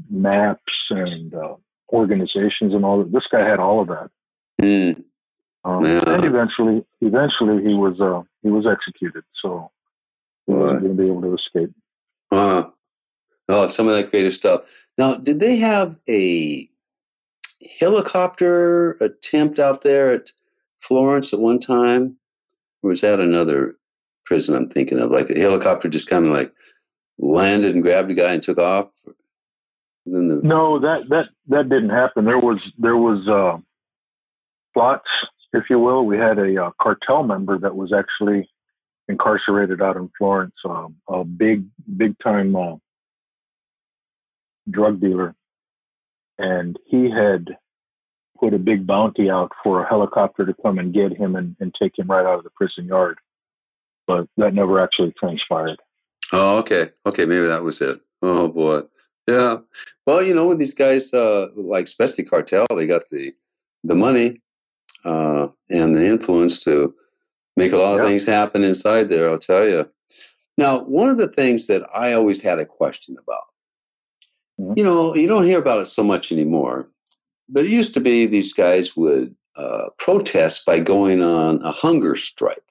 [0.10, 1.56] maps and uh,
[1.92, 3.12] organizations and all that.
[3.12, 4.10] This guy had all of that.
[4.62, 5.04] Mm.
[5.64, 5.86] Um.
[5.86, 9.24] And eventually, eventually he was uh, he was executed.
[9.42, 9.72] So
[10.46, 11.74] he wasn't going to be able to escape.
[12.32, 12.66] Uh,
[13.50, 14.62] oh, some of that creative stuff.
[14.98, 16.70] Now, did they have a
[17.80, 20.32] helicopter attempt out there at
[20.88, 22.18] Florence at one time?
[22.84, 23.76] Or was that another
[24.26, 25.12] prison I'm thinking of?
[25.12, 26.52] Like a helicopter just kind of like
[27.18, 28.90] landed and grabbed a guy and took off?
[30.06, 30.40] The...
[30.44, 32.26] no, that that that didn't happen.
[32.26, 33.60] There was there was uh,
[34.74, 35.08] plots
[35.56, 36.06] if you will.
[36.06, 38.50] We had a uh, cartel member that was actually
[39.08, 41.66] incarcerated out in Florence, um, a big,
[41.98, 42.76] big time uh,
[44.70, 45.36] drug dealer.
[46.38, 47.58] And he had
[48.40, 51.74] put a big bounty out for a helicopter to come and get him and, and
[51.80, 53.18] take him right out of the prison yard.
[54.08, 55.80] But that never actually transpired.
[56.32, 56.90] Oh, okay.
[57.06, 58.00] Okay, maybe that was it.
[58.22, 58.82] Oh boy.
[59.28, 59.58] Yeah.
[60.06, 63.34] Well, you know, with these guys, uh, like especially cartel, they got the
[63.84, 64.42] the money
[65.04, 66.94] uh, and the influence to
[67.56, 69.30] make a lot of things happen inside there.
[69.30, 69.90] I'll tell you.
[70.58, 73.44] Now, one of the things that I always had a question about,
[74.60, 74.74] mm-hmm.
[74.78, 76.90] you know, you don't hear about it so much anymore,
[77.50, 82.16] but it used to be these guys would uh, protest by going on a hunger
[82.16, 82.62] strike.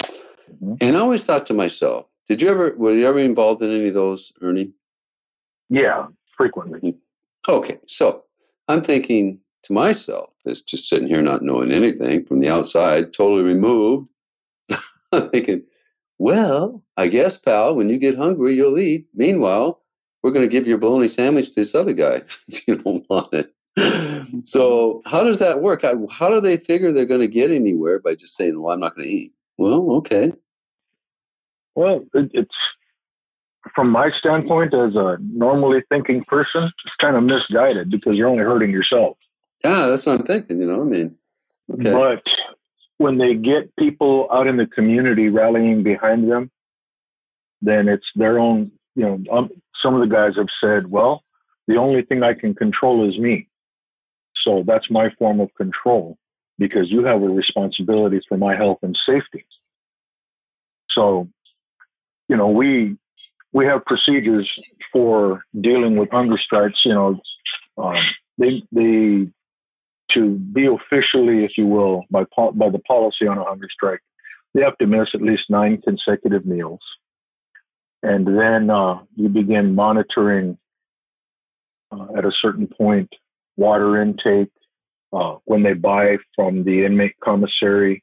[0.00, 0.74] Mm-hmm.
[0.80, 3.88] And I always thought to myself, did you ever, were you ever involved in any
[3.88, 4.72] of those, Ernie?
[5.68, 6.80] Yeah, frequently.
[6.80, 7.52] Mm-hmm.
[7.52, 8.24] Okay, so
[8.68, 13.42] I'm thinking, to myself as just sitting here not knowing anything from the outside, totally
[13.42, 14.08] removed.
[15.12, 15.64] I'm thinking,
[16.18, 19.06] well, I guess, pal, when you get hungry, you'll eat.
[19.14, 19.82] Meanwhile,
[20.22, 23.34] we're going to give your bologna sandwich to this other guy if you don't want
[23.34, 23.52] it.
[24.44, 25.82] So, how does that work?
[26.10, 28.94] How, do they figure they're going to get anywhere by just saying, well, I'm not
[28.94, 29.34] going to eat?
[29.58, 30.32] Well, okay.
[31.74, 32.54] Well, it, it's
[33.74, 38.44] from my standpoint as a normally thinking person, it's kind of misguided because you're only
[38.44, 39.16] hurting yourself.
[39.64, 40.60] Yeah, that's what I'm thinking.
[40.60, 41.16] You know, I mean,
[41.72, 41.92] okay.
[41.92, 42.22] But
[42.98, 46.50] when they get people out in the community rallying behind them,
[47.62, 48.70] then it's their own.
[48.94, 49.50] You know, um,
[49.82, 51.22] some of the guys have said, "Well,
[51.66, 53.48] the only thing I can control is me."
[54.46, 56.16] So that's my form of control
[56.58, 59.44] because you have a responsibility for my health and safety.
[60.90, 61.28] So,
[62.28, 62.96] you know, we
[63.52, 64.48] we have procedures
[64.92, 66.78] for dealing with hunger strikes.
[66.84, 67.20] You know,
[67.76, 67.96] um,
[68.38, 69.30] they they
[70.14, 72.24] to be officially, if you will, by,
[72.54, 74.00] by the policy on a hunger strike,
[74.54, 76.80] they have to miss at least nine consecutive meals.
[78.02, 80.56] And then uh, you begin monitoring
[81.90, 83.10] uh, at a certain point
[83.56, 84.50] water intake.
[85.12, 88.02] Uh, when they buy from the inmate commissary,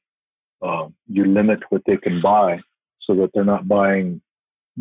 [0.61, 2.59] uh, you limit what they can buy
[3.01, 4.21] so that they're not buying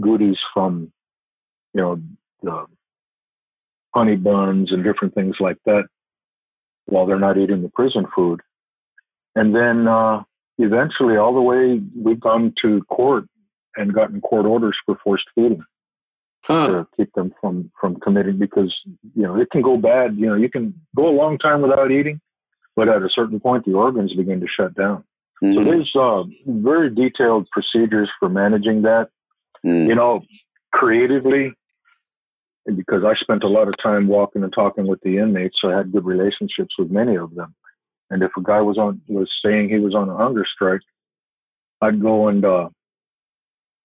[0.00, 0.92] goodies from,
[1.74, 2.00] you know,
[2.42, 2.66] the
[3.94, 5.84] honey buns and different things like that
[6.86, 8.40] while they're not eating the prison food.
[9.34, 10.22] And then uh,
[10.58, 13.24] eventually, all the way, we've gone to court
[13.76, 15.64] and gotten court orders for forced feeding
[16.46, 16.68] huh.
[16.68, 18.74] to keep them from from committing because
[19.14, 20.16] you know it can go bad.
[20.16, 22.20] You know, you can go a long time without eating,
[22.76, 25.04] but at a certain point, the organs begin to shut down.
[25.42, 25.62] Mm-hmm.
[25.62, 29.08] So there's uh, very detailed procedures for managing that.
[29.64, 29.88] Mm.
[29.88, 30.22] You know,
[30.72, 31.52] creatively,
[32.66, 35.76] because I spent a lot of time walking and talking with the inmates, so I
[35.76, 37.54] had good relationships with many of them.
[38.10, 40.82] And if a guy was on was saying he was on a hunger strike,
[41.80, 42.68] I'd go and uh,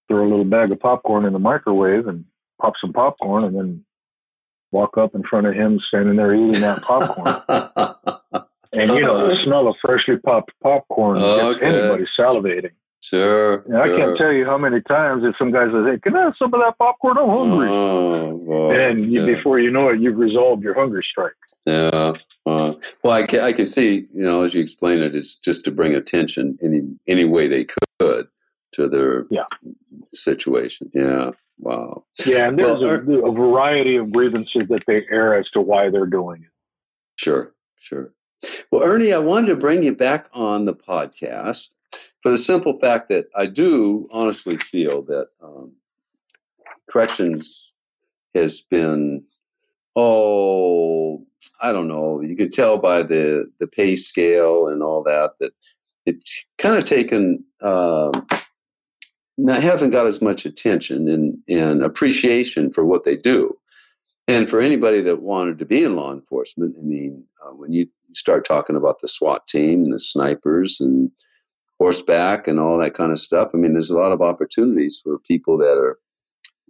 [0.08, 2.26] throw a little bag of popcorn in the microwave and
[2.60, 3.86] pop some popcorn, and then
[4.72, 7.42] walk up in front of him standing there eating that popcorn.
[8.74, 12.72] and you know the smell of freshly popped popcorn oh, gets anybody salivating.
[13.00, 13.64] Sure.
[13.68, 16.24] And I can't tell you how many times if some guy says, "Hey, can I
[16.26, 17.18] have some of that popcorn?
[17.18, 19.36] I'm hungry." Oh, and you, yeah.
[19.36, 21.34] before you know it, you've resolved your hunger strike.
[21.66, 22.14] Yeah.
[22.46, 25.66] Uh, well, I can, I can see, you know, as you explain it, it's just
[25.66, 27.66] to bring attention any any way they
[28.00, 28.28] could
[28.74, 29.46] to their yeah.
[30.14, 30.90] situation.
[30.94, 31.32] Yeah.
[31.60, 32.04] Wow.
[32.26, 35.90] Yeah, and there's well, a, a variety of grievances that they air as to why
[35.90, 36.52] they're doing it.
[37.16, 38.14] Sure, sure.
[38.72, 41.70] Well, Ernie, I wanted to bring you back on the podcast
[42.22, 45.72] for the simple fact that I do honestly feel that um,
[46.90, 47.72] corrections
[48.36, 49.24] has been,
[49.96, 51.26] oh,
[51.62, 52.22] I don't know.
[52.22, 55.52] You could tell by the the pay scale and all that that
[56.06, 57.44] it's kind of taken.
[57.62, 58.12] Um,
[59.38, 63.58] not haven't got as much attention and, and appreciation for what they do.
[64.28, 67.88] And for anybody that wanted to be in law enforcement, I mean, uh, when you
[68.14, 71.12] start talking about the SWAT team and the snipers and
[71.80, 73.52] horseback and all that kind of stuff.
[73.54, 76.00] I mean, there's a lot of opportunities for people that are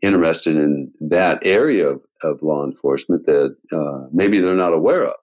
[0.01, 5.15] interested in that area of, of law enforcement that uh, maybe they're not aware of.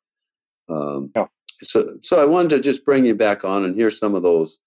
[0.69, 1.27] Um, yeah.
[1.63, 4.59] So, so I wanted to just bring you back on and hear some of those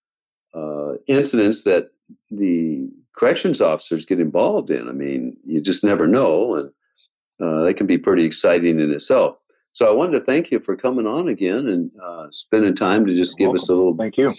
[0.53, 1.89] uh, incidents that
[2.31, 4.87] the corrections officers get involved in.
[4.87, 6.71] I mean, you just never know, and
[7.41, 9.37] uh, they can be pretty exciting in itself.
[9.71, 13.15] So I wanted to thank you for coming on again and uh, spending time to
[13.15, 13.63] just You're give welcome.
[13.63, 13.95] us a little.
[13.95, 14.33] Thank you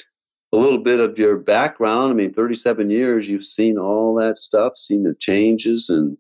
[0.53, 2.11] a little bit of your background.
[2.11, 6.17] I mean, 37 years, you've seen all that stuff, seen the changes and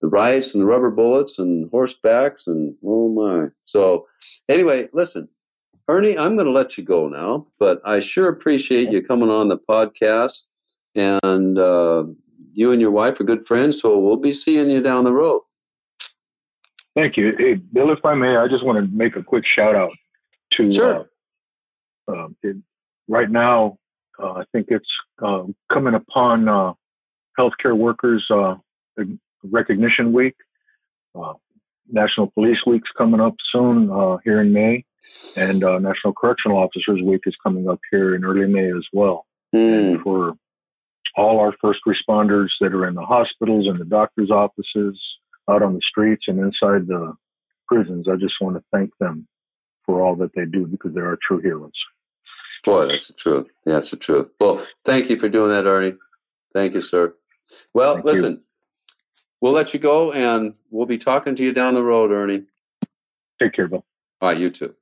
[0.00, 3.48] the riots and the rubber bullets and horsebacks and oh my.
[3.64, 4.06] So,
[4.48, 5.28] anyway, listen,
[5.88, 9.48] Ernie, I'm going to let you go now, but I sure appreciate you coming on
[9.48, 10.42] the podcast.
[10.96, 12.04] And uh,
[12.54, 15.42] you and your wife are good friends, so we'll be seeing you down the road.
[16.94, 17.34] Thank you.
[17.36, 19.92] Hey, Bill, if I may, I just want to make a quick shout out
[20.52, 21.06] to sure.
[22.08, 22.28] uh, uh,
[23.06, 23.76] right now,
[24.18, 24.88] uh, I think it's
[25.22, 26.72] uh, coming upon uh,
[27.38, 28.54] healthcare workers uh,
[29.44, 30.36] recognition week.
[31.14, 31.34] Uh,
[31.90, 34.84] National Police Week's coming up soon uh, here in May,
[35.36, 39.26] and National Correctional Officers Week is coming up here in early May as well.
[39.54, 40.02] Mm.
[40.02, 40.36] for
[41.16, 44.98] all our first responders that are in the hospitals and the doctors' offices,
[45.48, 47.14] out on the streets and inside the
[47.68, 49.26] prisons, I just want to thank them
[49.84, 51.72] for all that they do because they are true heroes.
[52.64, 53.46] Boy, that's the truth.
[53.64, 54.28] Yeah, that's the truth.
[54.40, 55.94] Well, thank you for doing that, Ernie.
[56.52, 57.14] Thank you, sir.
[57.74, 58.42] Well, thank listen, you.
[59.40, 62.42] we'll let you go and we'll be talking to you down the road, Ernie.
[63.40, 63.84] Take care, Bill.
[64.20, 64.74] All right, you too.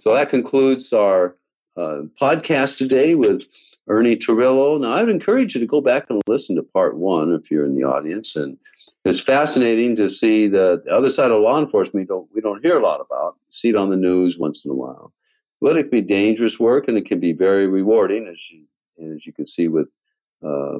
[0.00, 1.36] So that concludes our
[1.76, 3.42] uh, podcast today with
[3.90, 4.78] Ernie Trujillo.
[4.78, 7.66] Now, I would encourage you to go back and listen to part one if you're
[7.66, 8.36] in the audience.
[8.36, 8.56] And
[9.04, 12.64] it's fascinating to see the, the other side of law enforcement we don't, we don't
[12.64, 13.34] hear a lot about.
[13.50, 15.12] See it on the news once in a while.
[15.60, 18.64] But it can be dangerous work and it can be very rewarding, as you,
[19.12, 19.88] as you can see with
[20.46, 20.78] uh,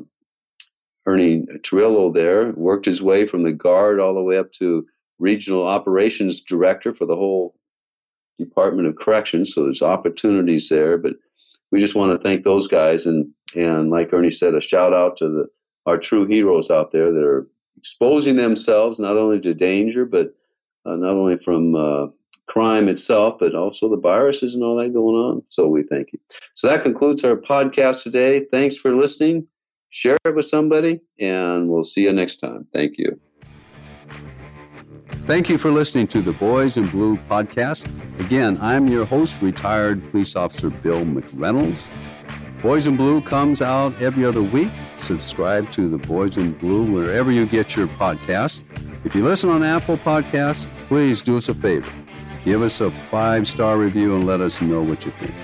[1.04, 4.86] Ernie Trujillo there, worked his way from the guard all the way up to
[5.18, 7.56] regional operations director for the whole
[8.38, 9.52] Department of Corrections.
[9.52, 11.14] So there's opportunities there, but
[11.70, 15.16] we just want to thank those guys and and like Ernie said, a shout out
[15.18, 15.46] to the
[15.86, 20.34] our true heroes out there that are exposing themselves not only to danger, but
[20.84, 22.06] uh, not only from uh,
[22.46, 25.42] crime itself, but also the viruses and all that going on.
[25.48, 26.18] So we thank you.
[26.54, 28.46] So that concludes our podcast today.
[28.50, 29.46] Thanks for listening.
[29.90, 32.66] Share it with somebody, and we'll see you next time.
[32.72, 33.18] Thank you.
[35.26, 37.86] Thank you for listening to the Boys in Blue podcast.
[38.20, 41.90] Again, I'm your host, retired police officer Bill McReynolds.
[42.62, 44.70] Boys in Blue comes out every other week.
[44.96, 48.62] Subscribe to the Boys in Blue wherever you get your podcast.
[49.04, 51.90] If you listen on Apple Podcasts, please do us a favor
[52.44, 55.34] Give us a five star review and let us know what you think.